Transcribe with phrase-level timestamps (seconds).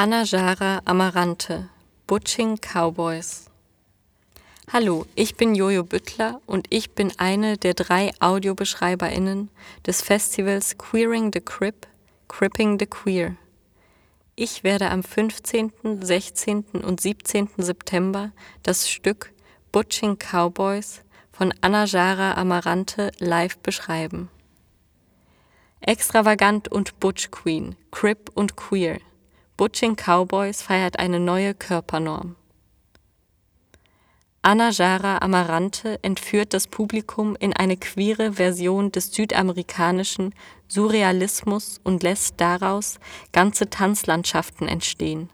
[0.00, 1.68] Anajara Amarante,
[2.06, 3.50] Butching Cowboys.
[4.72, 9.50] Hallo, ich bin Jojo Büttler und ich bin eine der drei AudiobeschreiberInnen
[9.86, 11.86] des Festivals Queering the Crip,
[12.28, 13.36] Cripping the Queer.
[14.36, 16.64] Ich werde am 15., 16.
[16.82, 17.50] und 17.
[17.58, 18.32] September
[18.62, 19.34] das Stück
[19.70, 24.30] Butching Cowboys von Anajara Amarante live beschreiben.
[25.82, 28.98] Extravagant und Butch Queen, Crip und Queer–
[29.60, 32.34] Butching Cowboys feiert eine neue Körpernorm.
[34.40, 40.34] Anna Jara Amarante entführt das Publikum in eine queere Version des südamerikanischen
[40.66, 42.98] Surrealismus und lässt daraus
[43.32, 45.28] ganze Tanzlandschaften entstehen.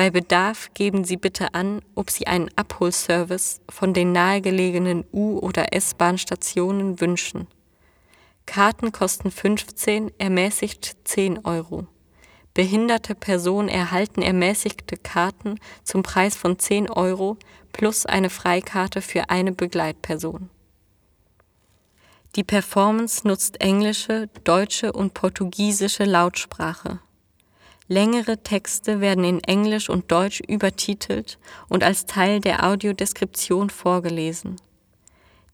[0.00, 5.74] Bei Bedarf geben Sie bitte an, ob Sie einen Abholservice von den nahegelegenen U- oder
[5.74, 7.48] S-Bahn-Stationen wünschen.
[8.46, 11.86] Karten kosten 15, ermäßigt 10 Euro.
[12.54, 17.36] Behinderte Personen erhalten ermäßigte Karten zum Preis von 10 Euro
[17.74, 20.48] plus eine Freikarte für eine Begleitperson.
[22.36, 27.00] Die Performance nutzt englische, deutsche und portugiesische Lautsprache.
[27.92, 34.60] Längere Texte werden in Englisch und Deutsch übertitelt und als Teil der Audiodeskription vorgelesen.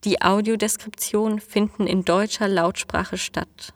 [0.05, 3.73] Die Audiodeskriptionen finden in deutscher Lautsprache statt.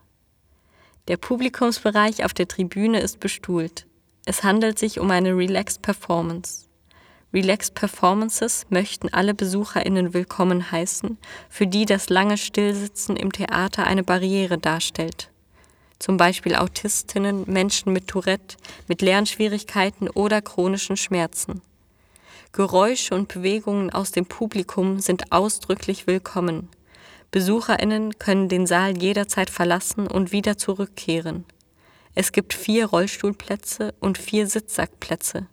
[1.07, 3.87] Der Publikumsbereich auf der Tribüne ist bestuhlt.
[4.27, 6.67] Es handelt sich um eine Relaxed Performance.
[7.33, 11.17] Relaxed Performances möchten alle BesucherInnen willkommen heißen,
[11.49, 15.30] für die das lange Stillsitzen im Theater eine Barriere darstellt
[16.01, 18.57] zum Beispiel Autistinnen, Menschen mit Tourette,
[18.87, 21.61] mit Lernschwierigkeiten oder chronischen Schmerzen.
[22.53, 26.69] Geräusche und Bewegungen aus dem Publikum sind ausdrücklich willkommen.
[27.29, 31.45] Besucherinnen können den Saal jederzeit verlassen und wieder zurückkehren.
[32.13, 35.45] Es gibt vier Rollstuhlplätze und vier Sitzsackplätze,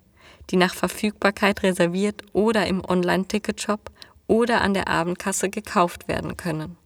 [0.51, 3.91] die nach Verfügbarkeit reserviert oder im Online-Ticketshop
[4.27, 6.77] oder an der Abendkasse gekauft werden können.